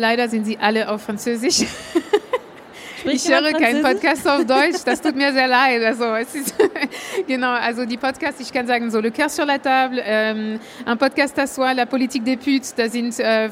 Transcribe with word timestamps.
Leider 0.00 0.30
sind 0.30 0.46
sie 0.46 0.56
alle 0.58 0.88
auf 0.88 1.02
Französisch. 1.02 1.60
ich 3.04 3.28
höre 3.28 3.52
keinen 3.52 3.82
Podcast 3.82 4.26
auf 4.26 4.46
Deutsch, 4.46 4.82
das 4.82 5.02
tut 5.02 5.14
mir 5.14 5.30
sehr 5.30 5.46
leid. 5.58 5.82
Also, 5.84 6.14
es 6.14 6.34
ist 6.34 6.54
genau, 7.26 7.50
also 7.50 7.84
die 7.84 7.98
Podcasts, 7.98 8.40
ich 8.40 8.50
kann 8.50 8.66
sagen, 8.66 8.90
so 8.90 8.98
Le 8.98 9.10
Coeur 9.10 9.28
sur 9.28 9.44
la 9.44 9.58
Table, 9.58 10.00
ähm, 10.02 10.58
un 10.86 10.96
Podcast 10.96 11.38
à 11.38 11.46
soi, 11.46 11.74
La 11.74 11.84
Politique 11.84 12.24
des 12.24 12.38
Putes, 12.38 12.74
da 12.74 12.88
sind 12.88 13.20
äh, 13.20 13.50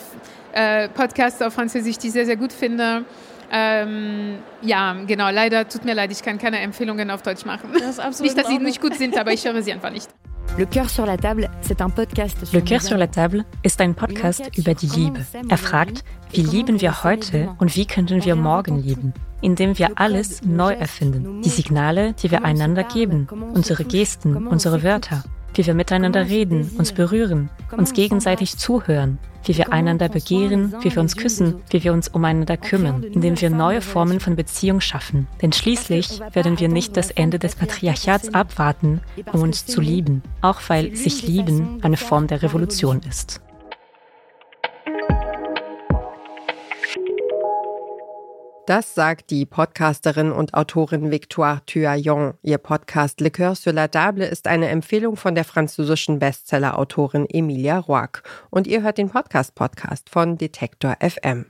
äh, 0.55 0.89
Podcasts 0.89 1.43
auf 1.43 1.53
Französisch, 1.53 1.99
die 1.99 2.07
ich 2.07 2.15
sehr, 2.15 2.25
sehr 2.25 2.37
gut 2.37 2.55
finde. 2.55 3.05
Ähm, 3.53 4.39
ja, 4.63 4.97
genau, 5.07 5.29
leider 5.29 5.69
tut 5.69 5.85
mir 5.85 5.95
leid, 5.95 6.11
ich 6.13 6.23
kann 6.23 6.39
keine 6.39 6.61
Empfehlungen 6.61 7.11
auf 7.11 7.21
Deutsch 7.21 7.45
machen. 7.45 7.71
Das 7.79 8.21
nicht, 8.21 8.39
dass 8.39 8.47
sie 8.47 8.59
nicht 8.59 8.81
gut 8.81 8.95
sind, 8.95 9.19
aber 9.19 9.35
ich 9.35 9.45
höre 9.45 9.61
sie 9.61 9.73
einfach 9.73 9.91
nicht. 9.91 10.09
Le 10.59 10.67
cœur 10.67 10.91
sur 10.91 11.07
la 11.07 11.17
table, 11.17 11.49
c'est 11.61 11.81
un 11.81 11.89
podcast. 11.89 12.53
Le 12.53 12.61
cœur 12.61 12.83
sur 12.83 12.97
la 12.97 13.07
table 13.07 13.45
ist 13.63 13.81
ein 13.81 13.95
Podcast 13.95 14.51
über 14.57 14.75
die 14.75 14.89
Liebe. 14.89 15.25
Er 15.49 15.57
fragt, 15.57 16.03
wie 16.33 16.43
lieben 16.43 16.81
wir 16.81 17.05
heute 17.05 17.51
und 17.61 17.77
wie 17.77 17.87
könnten 17.87 18.25
wir 18.25 18.35
morgen 18.35 18.83
lieben? 18.83 19.15
Indem 19.41 19.79
wir 19.79 19.91
alles 19.95 20.43
neu 20.43 20.73
erfinden. 20.73 21.43
Die 21.43 21.49
Signale, 21.49 22.13
die 22.15 22.33
wir 22.33 22.45
einander 22.45 22.83
geben, 22.83 23.29
unsere 23.55 23.85
Gesten, 23.85 24.49
unsere 24.49 24.83
Wörter 24.83 25.23
wie 25.59 25.67
wir 25.67 25.75
miteinander 25.75 26.29
reden, 26.29 26.71
uns 26.79 26.93
berühren, 26.93 27.51
uns 27.77 27.93
gegenseitig 27.93 28.57
zuhören, 28.57 29.19
wie 29.45 29.59
wir 29.59 29.73
einander 29.73 30.09
begehren, 30.09 30.73
wie 30.83 30.95
wir 30.95 31.01
uns 31.03 31.17
küssen, 31.17 31.57
wie 31.71 31.83
wir 31.83 31.93
uns 31.93 32.09
umeinander 32.09 32.57
kümmern, 32.57 33.03
indem 33.03 33.41
wir 33.41 33.51
neue 33.51 33.81
Formen 33.81 34.21
von 34.21 34.37
Beziehung 34.37 34.81
schaffen. 34.81 35.27
Denn 35.43 35.53
schließlich 35.53 36.21
werden 36.33 36.61
wir 36.61 36.69
nicht 36.69 36.97
das 36.97 37.11
Ende 37.11 37.41
des 37.41 37.57
Patriarchats 37.57 38.33
abwarten, 38.33 39.01
um 39.33 39.43
uns 39.43 39.67
zu 39.67 39.81
lieben, 39.81 40.23
auch 40.43 40.61
weil 40.69 40.95
sich 40.95 41.27
lieben 41.27 41.81
eine 41.83 41.97
Form 41.97 42.29
der 42.29 42.43
Revolution 42.43 43.01
ist. 43.09 43.41
Das 48.69 48.95
sagt 48.95 49.31
die 49.31 49.47
Podcasterin 49.47 50.31
und 50.31 50.53
Autorin 50.53 51.11
Victoire 51.11 51.65
Thuaillon. 51.65 52.35
Ihr 52.43 52.59
Podcast 52.59 53.19
Le 53.23 53.31
Coeur 53.31 53.55
sur 53.55 53.73
la 53.73 53.89
Table 53.89 54.27
ist 54.27 54.47
eine 54.47 54.69
Empfehlung 54.69 55.17
von 55.17 55.35
der 55.35 55.45
französischen 55.45 56.19
Bestseller-Autorin 56.19 57.25
Emilia 57.31 57.79
Roark. 57.79 58.25
Und 58.51 58.67
ihr 58.67 58.83
hört 58.83 58.99
den 58.99 59.09
Podcast-Podcast 59.09 60.11
von 60.11 60.37
Detektor 60.37 60.99
FM. 61.01 61.47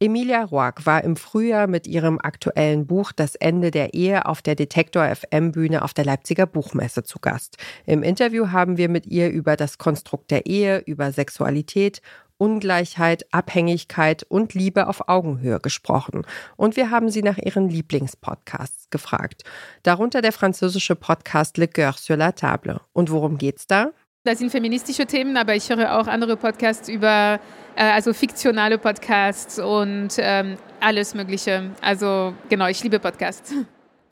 Emilia 0.00 0.44
Roark 0.44 0.86
war 0.86 1.04
im 1.04 1.16
Frühjahr 1.16 1.66
mit 1.66 1.86
ihrem 1.86 2.18
aktuellen 2.18 2.86
Buch 2.86 3.12
Das 3.12 3.34
Ende 3.34 3.70
der 3.70 3.92
Ehe 3.92 4.24
auf 4.24 4.40
der 4.40 4.54
Detektor 4.54 5.04
FM 5.14 5.52
Bühne 5.52 5.82
auf 5.82 5.92
der 5.92 6.06
Leipziger 6.06 6.46
Buchmesse 6.46 7.02
zu 7.02 7.18
Gast. 7.18 7.58
Im 7.84 8.02
Interview 8.02 8.52
haben 8.52 8.78
wir 8.78 8.88
mit 8.88 9.06
ihr 9.06 9.28
über 9.28 9.56
das 9.56 9.76
Konstrukt 9.76 10.30
der 10.30 10.46
Ehe, 10.46 10.78
über 10.78 11.12
Sexualität 11.12 12.00
Ungleichheit, 12.38 13.26
Abhängigkeit 13.32 14.24
und 14.28 14.54
Liebe 14.54 14.86
auf 14.86 15.08
Augenhöhe 15.08 15.60
gesprochen. 15.60 16.24
Und 16.56 16.76
wir 16.76 16.90
haben 16.90 17.10
sie 17.10 17.22
nach 17.22 17.38
ihren 17.38 17.68
Lieblingspodcasts 17.68 18.88
gefragt. 18.90 19.42
Darunter 19.82 20.22
der 20.22 20.32
französische 20.32 20.96
Podcast 20.96 21.58
Le 21.58 21.68
Coeur 21.68 21.92
sur 21.92 22.16
la 22.16 22.32
Table. 22.32 22.80
Und 22.92 23.10
worum 23.10 23.38
geht's 23.38 23.66
da? 23.66 23.90
Das 24.24 24.38
sind 24.38 24.50
feministische 24.50 25.06
Themen, 25.06 25.36
aber 25.36 25.54
ich 25.54 25.70
höre 25.70 25.98
auch 25.98 26.06
andere 26.06 26.36
Podcasts 26.36 26.88
über, 26.88 27.40
äh, 27.76 27.82
also 27.82 28.12
fiktionale 28.12 28.78
Podcasts 28.78 29.58
und 29.58 30.10
ähm, 30.18 30.56
alles 30.80 31.14
Mögliche. 31.14 31.70
Also 31.80 32.34
genau, 32.48 32.66
ich 32.66 32.82
liebe 32.82 32.98
Podcasts. 32.98 33.54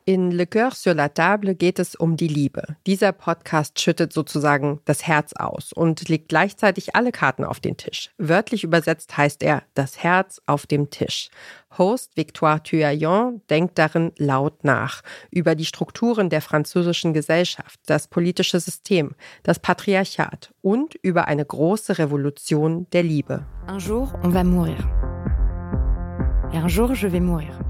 In 0.09 0.31
Le 0.31 0.47
Coeur 0.47 0.73
sur 0.73 0.95
la 0.95 1.09
Table 1.09 1.57
geht 1.57 1.81
es 1.81 1.97
um 1.97 2.17
die 2.17 2.29
Liebe. 2.29 2.63
Dieser 2.87 3.11
Podcast 3.11 3.81
schüttet 3.81 4.13
sozusagen 4.13 4.79
das 4.85 5.05
Herz 5.05 5.33
aus 5.33 5.73
und 5.73 6.09
legt 6.09 6.29
gleichzeitig 6.29 6.95
alle 6.95 7.11
Karten 7.11 7.43
auf 7.43 7.59
den 7.59 7.77
Tisch. 7.77 8.13
Wörtlich 8.17 8.63
übersetzt 8.63 9.17
heißt 9.17 9.43
er 9.43 9.65
das 9.75 10.05
Herz 10.05 10.41
auf 10.47 10.65
dem 10.65 10.91
Tisch. 10.91 11.29
Host 11.77 12.17
Victoire 12.17 12.63
Thuaillon 12.63 13.43
denkt 13.51 13.79
darin 13.79 14.13
laut 14.17 14.63
nach 14.63 15.03
über 15.33 15.57
die 15.57 15.65
Strukturen 15.65 16.31
der 16.31 16.41
französischen 16.41 17.13
Gesellschaft, 17.13 17.81
das 17.87 18.07
politische 18.07 18.61
System, 18.61 19.17
das 19.43 19.59
Patriarchat 19.59 20.53
und 20.63 20.95
über 21.03 21.27
eine 21.27 21.45
große 21.45 21.99
Revolution 21.99 22.87
der 22.93 23.03
Liebe. 23.03 23.45
Un 23.69 23.81
jour, 23.81 24.15
on 24.23 24.33
va 24.33 24.45
mourir. 24.45 25.06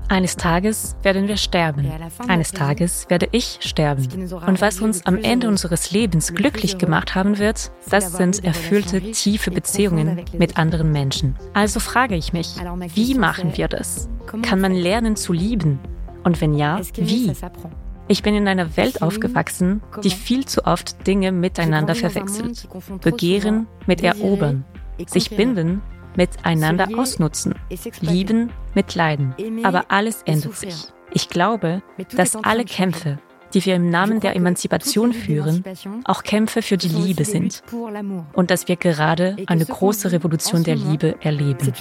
Eines 0.09 0.37
Tages 0.37 0.97
werden 1.03 1.29
wir 1.29 1.37
sterben. 1.37 1.91
Eines 2.29 2.53
Tages 2.53 3.07
werde 3.09 3.29
ich 3.33 3.59
sterben. 3.61 4.07
Und 4.47 4.61
was 4.61 4.81
uns 4.81 5.05
am 5.07 5.19
Ende 5.19 5.49
unseres 5.49 5.91
Lebens 5.91 6.35
glücklich 6.35 6.79
gemacht 6.79 7.15
haben 7.15 7.39
wird, 7.39 7.73
das 7.91 8.13
sind 8.13 8.45
erfüllte, 8.45 9.01
tiefe 9.13 9.51
Beziehungen 9.51 10.25
mit 10.33 10.59
anderen 10.59 10.93
Menschen. 10.93 11.37
Also 11.55 11.81
frage 11.81 12.15
ich 12.15 12.33
mich, 12.33 12.55
wie 12.95 13.15
machen 13.15 13.57
wir 13.57 13.69
das? 13.69 14.09
Kann 14.43 14.61
man 14.61 14.73
lernen 14.73 15.17
zu 15.17 15.33
lieben? 15.33 15.79
Und 16.25 16.41
wenn 16.41 16.55
ja, 16.55 16.81
wie? 16.97 17.33
Ich 18.09 18.23
bin 18.23 18.35
in 18.35 18.47
einer 18.47 18.77
Welt 18.77 19.03
aufgewachsen, 19.03 19.83
die 20.05 20.11
viel 20.11 20.45
zu 20.45 20.65
oft 20.65 21.07
Dinge 21.07 21.33
miteinander 21.33 21.95
verwechselt. 21.95 22.69
Begehren 23.01 23.67
mit 23.87 24.03
erobern. 24.03 24.65
Sich 25.07 25.31
binden 25.37 25.83
miteinander 26.17 26.89
ausnutzen, 26.97 27.55
lieben 28.01 28.51
mit 28.75 28.95
Leiden. 28.95 29.35
Aber 29.65 29.87
alles 29.89 30.23
ändert 30.25 30.57
sich. 30.57 30.75
Ich 31.13 31.29
glaube, 31.29 31.83
dass 32.17 32.37
alle 32.37 32.65
Kämpfe, 32.65 33.19
die 33.55 33.65
wir 33.65 33.77
im 33.77 33.91
Namen 33.91 34.21
der 34.21 34.37
Emanzipation 34.37 35.13
führen, 35.13 35.65
auch 36.05 36.23
Kämpfe 36.23 36.63
für 36.63 36.77
die 36.77 36.89
Liebe 36.89 37.25
sind. 37.25 37.63
Und 38.33 38.51
dass 38.51 38.69
wir 38.69 38.77
gerade 38.77 39.37
eine 39.47 39.65
große 39.65 40.13
Revolution 40.13 40.65
der 40.65 40.77
Liebe 40.77 41.17
erleben. 41.21 41.73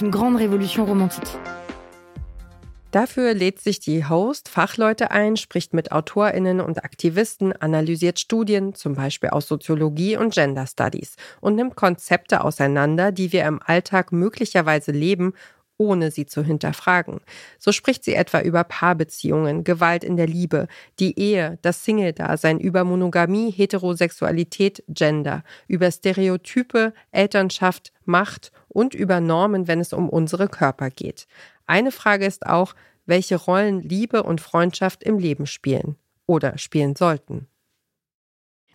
Dafür 2.92 3.34
lädt 3.34 3.60
sich 3.60 3.80
die 3.80 4.08
Host 4.08 4.48
Fachleute 4.48 5.10
ein, 5.10 5.36
spricht 5.36 5.74
mit 5.74 5.92
AutorInnen 5.92 6.60
und 6.60 6.84
Aktivisten, 6.84 7.52
analysiert 7.52 8.18
Studien, 8.20 8.74
zum 8.74 8.94
Beispiel 8.94 9.30
aus 9.30 9.48
Soziologie 9.48 10.16
und 10.16 10.32
Gender 10.32 10.66
Studies, 10.66 11.16
und 11.40 11.56
nimmt 11.56 11.74
Konzepte 11.76 12.44
auseinander, 12.44 13.12
die 13.12 13.32
wir 13.32 13.44
im 13.44 13.60
Alltag 13.62 14.12
möglicherweise 14.12 14.92
leben, 14.92 15.34
ohne 15.78 16.10
sie 16.10 16.26
zu 16.26 16.42
hinterfragen. 16.42 17.20
So 17.58 17.72
spricht 17.72 18.04
sie 18.04 18.14
etwa 18.14 18.40
über 18.40 18.64
Paarbeziehungen, 18.64 19.64
Gewalt 19.64 20.04
in 20.04 20.16
der 20.16 20.26
Liebe, 20.26 20.68
die 20.98 21.18
Ehe, 21.18 21.58
das 21.62 21.84
Single-Dasein, 21.84 22.58
über 22.58 22.84
Monogamie, 22.84 23.50
Heterosexualität, 23.50 24.82
Gender, 24.88 25.42
über 25.68 25.90
Stereotype, 25.90 26.94
Elternschaft, 27.10 27.92
Macht 28.04 28.52
und 28.68 28.94
über 28.94 29.20
Normen, 29.20 29.68
wenn 29.68 29.80
es 29.80 29.92
um 29.92 30.08
unsere 30.08 30.48
Körper 30.48 30.90
geht. 30.90 31.26
Eine 31.66 31.92
Frage 31.92 32.26
ist 32.26 32.46
auch, 32.46 32.74
welche 33.06 33.36
Rollen 33.36 33.82
Liebe 33.82 34.22
und 34.22 34.40
Freundschaft 34.40 35.02
im 35.02 35.18
Leben 35.18 35.46
spielen 35.46 35.96
oder 36.26 36.58
spielen 36.58 36.96
sollten. 36.96 37.46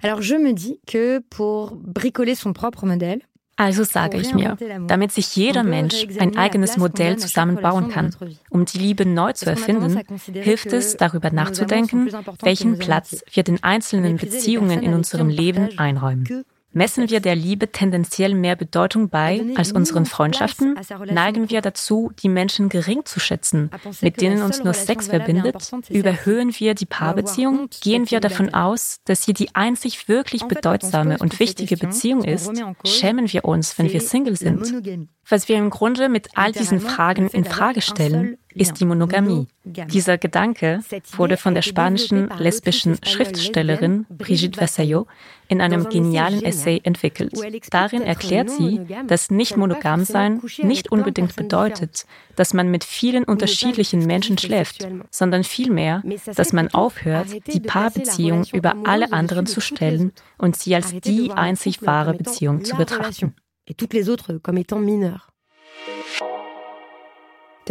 Alors 0.03 0.21
je 0.21 0.39
me 0.39 0.53
dis 0.53 0.79
que 0.87 1.21
pour 1.29 1.75
bricoler 1.75 2.35
son 2.35 2.53
propre 2.53 2.85
modèle, 2.87 3.21
also 3.55 3.83
sage 3.83 4.17
ich 4.17 4.33
mir, 4.33 4.57
damit 4.87 5.11
sich 5.11 5.35
jeder 5.35 5.63
Mensch 5.63 6.07
ein 6.17 6.35
eigenes 6.35 6.77
Modell 6.77 7.17
zusammenbauen 7.17 7.89
kann, 7.89 8.15
um 8.49 8.65
die 8.65 8.79
Liebe 8.79 9.05
neu 9.05 9.33
zu 9.33 9.45
erfinden, 9.45 10.01
hilft 10.33 10.73
es, 10.73 10.97
darüber 10.97 11.29
nachzudenken, 11.29 12.09
welchen 12.41 12.79
Platz 12.79 13.23
wir 13.31 13.43
den 13.43 13.61
einzelnen 13.63 14.17
Beziehungen 14.17 14.81
in 14.81 14.95
unserem 14.95 15.29
Leben 15.29 15.77
einräumen. 15.77 16.45
Messen 16.73 17.09
wir 17.09 17.19
der 17.19 17.35
Liebe 17.35 17.71
tendenziell 17.71 18.33
mehr 18.33 18.55
Bedeutung 18.55 19.09
bei 19.09 19.43
als 19.55 19.73
unseren 19.73 20.05
Freundschaften? 20.05 20.79
Neigen 21.05 21.49
wir 21.49 21.61
dazu, 21.61 22.11
die 22.21 22.29
Menschen 22.29 22.69
gering 22.69 23.03
zu 23.05 23.19
schätzen, 23.19 23.69
mit 24.01 24.21
denen 24.21 24.41
uns 24.41 24.63
nur 24.63 24.73
Sex 24.73 25.07
verbindet? 25.07 25.71
Überhöhen 25.89 26.53
wir 26.57 26.73
die 26.73 26.85
Paarbeziehung? 26.85 27.67
Gehen 27.81 28.09
wir 28.09 28.21
davon 28.21 28.53
aus, 28.53 28.99
dass 29.05 29.23
sie 29.23 29.33
die 29.33 29.53
einzig 29.53 30.07
wirklich 30.07 30.45
bedeutsame 30.45 31.17
und 31.17 31.39
wichtige 31.39 31.75
Beziehung 31.75 32.23
ist? 32.23 32.51
Schämen 32.85 33.31
wir 33.31 33.45
uns, 33.45 33.77
wenn 33.77 33.91
wir 33.91 33.99
Single 33.99 34.37
sind? 34.37 35.09
Was 35.27 35.49
wir 35.49 35.57
im 35.57 35.69
Grunde 35.69 36.09
mit 36.09 36.29
all 36.35 36.51
diesen 36.51 36.79
Fragen 36.79 37.27
in 37.27 37.45
Frage 37.45 37.81
stellen, 37.81 38.37
ist 38.53 38.79
die 38.79 38.85
Monogamie. 38.85 39.47
Dieser 39.63 40.17
Gedanke 40.17 40.81
wurde 41.15 41.37
von 41.37 41.53
der 41.53 41.61
spanischen 41.61 42.29
lesbischen 42.37 42.97
Schriftstellerin 43.03 44.05
Brigitte 44.09 44.59
Vassayot 44.59 45.07
in 45.47 45.61
einem 45.61 45.89
genialen 45.89 46.43
Essay 46.43 46.79
entwickelt. 46.83 47.33
Darin 47.69 48.03
erklärt 48.03 48.49
sie, 48.49 48.81
dass 49.07 49.29
nicht 49.29 49.57
monogam 49.57 50.05
sein 50.05 50.41
nicht 50.63 50.91
unbedingt 50.91 51.35
bedeutet, 51.35 52.05
dass 52.35 52.53
man 52.53 52.71
mit 52.71 52.83
vielen 52.83 53.25
unterschiedlichen 53.25 54.05
Menschen 54.05 54.37
schläft, 54.37 54.87
sondern 55.09 55.43
vielmehr, 55.43 56.03
dass 56.35 56.53
man 56.53 56.73
aufhört, 56.73 57.27
die 57.53 57.59
Paarbeziehung 57.59 58.45
über 58.53 58.75
alle 58.85 59.11
anderen 59.11 59.45
zu 59.45 59.61
stellen 59.61 60.13
und 60.37 60.55
sie 60.55 60.75
als 60.75 60.93
die 61.01 61.31
einzig 61.31 61.85
wahre 61.85 62.13
Beziehung 62.13 62.63
zu 62.63 62.75
betrachten. 62.75 63.35
Et 63.67 63.77
toutes 63.77 63.93
les 63.93 64.09
autres 64.09 64.39
comme 64.41 64.57
étant 64.57 64.81
mineures. 64.81 65.30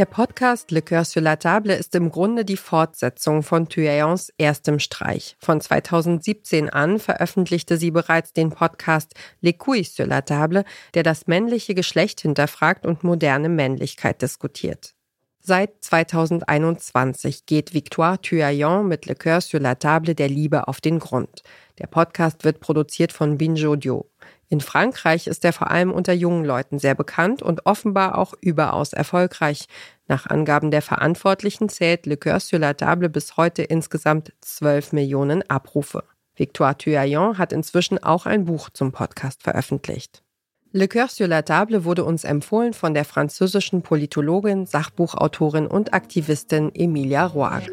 Der 0.00 0.06
Podcast 0.06 0.70
Le 0.70 0.80
Coeur 0.80 1.04
sur 1.04 1.20
la 1.20 1.36
Table 1.36 1.74
ist 1.74 1.94
im 1.94 2.10
Grunde 2.10 2.46
die 2.46 2.56
Fortsetzung 2.56 3.42
von 3.42 3.68
Thuayons 3.68 4.32
erstem 4.38 4.78
Streich. 4.78 5.36
Von 5.38 5.60
2017 5.60 6.70
an 6.70 6.98
veröffentlichte 6.98 7.76
sie 7.76 7.90
bereits 7.90 8.32
den 8.32 8.48
Podcast 8.48 9.12
Les 9.42 9.58
Couilles 9.58 9.94
sur 9.94 10.06
la 10.06 10.22
Table, 10.22 10.64
der 10.94 11.02
das 11.02 11.26
männliche 11.26 11.74
Geschlecht 11.74 12.22
hinterfragt 12.22 12.86
und 12.86 13.04
moderne 13.04 13.50
Männlichkeit 13.50 14.22
diskutiert. 14.22 14.94
Seit 15.38 15.84
2021 15.84 17.44
geht 17.44 17.74
Victoire 17.74 18.18
Thuayon 18.18 18.88
mit 18.88 19.04
Le 19.04 19.14
Coeur 19.14 19.42
sur 19.42 19.60
la 19.60 19.74
Table 19.74 20.14
der 20.14 20.30
Liebe 20.30 20.66
auf 20.66 20.80
den 20.80 20.98
Grund. 20.98 21.42
Der 21.78 21.88
Podcast 21.88 22.44
wird 22.44 22.60
produziert 22.60 23.12
von 23.12 23.36
Binge 23.36 23.68
Audio. 23.68 24.06
In 24.50 24.60
Frankreich 24.60 25.28
ist 25.28 25.44
er 25.44 25.52
vor 25.52 25.70
allem 25.70 25.92
unter 25.92 26.12
jungen 26.12 26.44
Leuten 26.44 26.80
sehr 26.80 26.96
bekannt 26.96 27.40
und 27.40 27.66
offenbar 27.66 28.18
auch 28.18 28.34
überaus 28.40 28.92
erfolgreich. 28.92 29.66
Nach 30.08 30.26
Angaben 30.26 30.72
der 30.72 30.82
Verantwortlichen 30.82 31.68
zählt 31.68 32.04
Le 32.04 32.16
Coeur 32.16 32.40
sur 32.40 32.58
la 32.58 32.74
Table 32.74 33.08
bis 33.08 33.36
heute 33.36 33.62
insgesamt 33.62 34.32
12 34.40 34.92
Millionen 34.92 35.48
Abrufe. 35.48 36.02
Victoire 36.34 36.76
Thuayon 36.76 37.38
hat 37.38 37.52
inzwischen 37.52 38.02
auch 38.02 38.26
ein 38.26 38.44
Buch 38.44 38.70
zum 38.70 38.90
Podcast 38.90 39.44
veröffentlicht. 39.44 40.24
Le 40.72 40.88
Coeur 40.88 41.06
sur 41.06 41.28
la 41.28 41.42
Table 41.42 41.84
wurde 41.84 42.04
uns 42.04 42.24
empfohlen 42.24 42.72
von 42.72 42.92
der 42.92 43.04
französischen 43.04 43.82
Politologin, 43.82 44.66
Sachbuchautorin 44.66 45.68
und 45.68 45.94
Aktivistin 45.94 46.74
Emilia 46.74 47.26
Roag. 47.26 47.68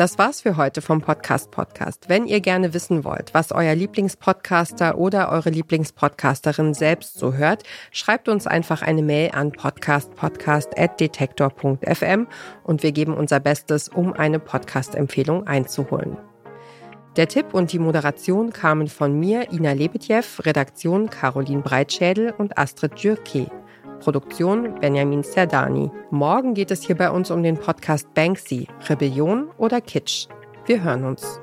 Das 0.00 0.16
war's 0.16 0.40
für 0.40 0.56
heute 0.56 0.80
vom 0.80 1.02
Podcast 1.02 1.50
Podcast. 1.50 2.08
Wenn 2.08 2.24
ihr 2.24 2.40
gerne 2.40 2.72
wissen 2.72 3.04
wollt, 3.04 3.34
was 3.34 3.52
euer 3.52 3.74
Lieblingspodcaster 3.74 4.96
oder 4.96 5.30
eure 5.30 5.50
Lieblingspodcasterin 5.50 6.72
selbst 6.72 7.18
so 7.18 7.34
hört, 7.34 7.64
schreibt 7.90 8.30
uns 8.30 8.46
einfach 8.46 8.80
eine 8.80 9.02
Mail 9.02 9.32
an 9.34 9.52
podcastpodcast@detektor.fm 9.52 12.28
und 12.64 12.82
wir 12.82 12.92
geben 12.92 13.12
unser 13.12 13.40
Bestes, 13.40 13.90
um 13.90 14.14
eine 14.14 14.38
Podcast-Empfehlung 14.38 15.46
einzuholen. 15.46 16.16
Der 17.16 17.28
Tipp 17.28 17.52
und 17.52 17.70
die 17.70 17.78
Moderation 17.78 18.54
kamen 18.54 18.88
von 18.88 19.20
mir, 19.20 19.52
Ina 19.52 19.72
Lebetjew, 19.72 20.24
Redaktion 20.38 21.10
Caroline 21.10 21.60
Breitschädel 21.60 22.32
und 22.38 22.56
Astrid 22.56 23.04
Dürke. 23.04 23.50
Produktion 24.00 24.74
Benjamin 24.80 25.22
Serdani. 25.22 25.90
Morgen 26.10 26.54
geht 26.54 26.70
es 26.70 26.82
hier 26.82 26.96
bei 26.96 27.10
uns 27.10 27.30
um 27.30 27.42
den 27.42 27.56
Podcast 27.56 28.12
Banksy, 28.14 28.66
Rebellion 28.88 29.48
oder 29.58 29.80
Kitsch. 29.80 30.26
Wir 30.66 30.82
hören 30.82 31.04
uns. 31.04 31.40